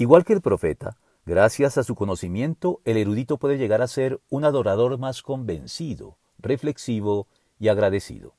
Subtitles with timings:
[0.00, 4.44] Igual que el profeta, gracias a su conocimiento, el erudito puede llegar a ser un
[4.44, 7.26] adorador más convencido, reflexivo
[7.58, 8.34] y agradecido.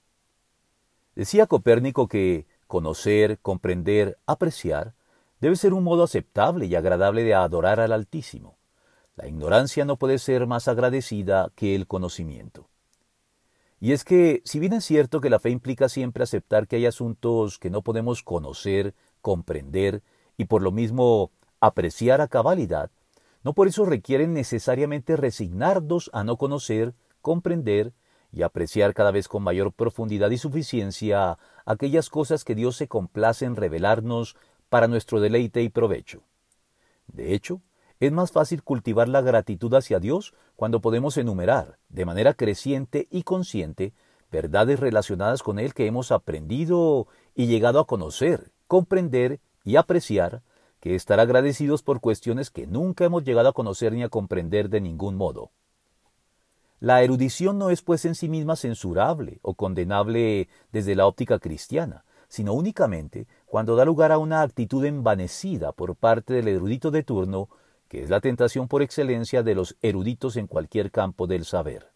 [1.16, 4.94] Decía Copérnico que conocer, comprender, apreciar
[5.42, 8.58] debe ser un modo aceptable y agradable de adorar al Altísimo.
[9.18, 12.70] La ignorancia no puede ser más agradecida que el conocimiento.
[13.82, 16.86] Y es que, si bien es cierto que la fe implica siempre aceptar que hay
[16.86, 20.04] asuntos que no podemos conocer, comprender
[20.38, 22.92] y por lo mismo apreciar a cabalidad,
[23.44, 27.94] no por eso requieren necesariamente resignarnos a no conocer, comprender
[28.32, 33.46] y apreciar cada vez con mayor profundidad y suficiencia aquellas cosas que Dios se complace
[33.46, 34.36] en revelarnos
[34.70, 36.22] para nuestro deleite y provecho.
[37.08, 37.62] De hecho,
[38.00, 43.24] es más fácil cultivar la gratitud hacia Dios cuando podemos enumerar, de manera creciente y
[43.24, 43.94] consciente,
[44.32, 50.44] verdades relacionadas con Él que hemos aprendido y llegado a conocer, comprender y apreciar
[50.80, 54.82] que estar agradecidos por cuestiones que nunca hemos llegado a conocer ni a comprender de
[54.82, 55.52] ningún modo.
[56.80, 62.06] La erudición no es pues en sí misma censurable o condenable desde la óptica cristiana,
[62.30, 67.50] sino únicamente cuando da lugar a una actitud envanecida por parte del erudito de turno,
[67.90, 71.92] que es la tentación por excelencia de los eruditos en cualquier campo del saber.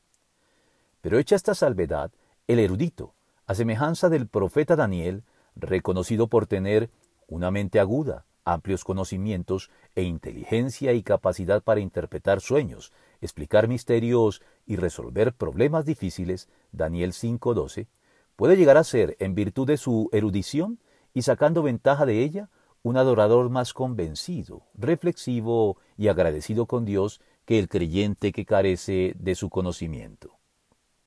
[1.01, 2.11] Pero hecha esta salvedad,
[2.47, 3.13] el erudito,
[3.45, 5.23] a semejanza del profeta Daniel,
[5.55, 6.89] reconocido por tener
[7.27, 12.91] una mente aguda, amplios conocimientos e inteligencia y capacidad para interpretar sueños,
[13.21, 17.87] explicar misterios y resolver problemas difíciles, Daniel 5.12,
[18.35, 20.79] puede llegar a ser, en virtud de su erudición
[21.13, 22.49] y sacando ventaja de ella,
[22.81, 29.35] un adorador más convencido, reflexivo y agradecido con Dios que el creyente que carece de
[29.35, 30.32] su conocimiento.